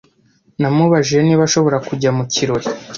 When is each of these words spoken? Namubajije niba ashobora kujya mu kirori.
Namubajije 0.61 1.21
niba 1.23 1.43
ashobora 1.47 1.77
kujya 1.87 2.09
mu 2.17 2.23
kirori. 2.33 2.67